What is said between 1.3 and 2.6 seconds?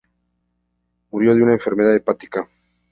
de una enfermedad hepática.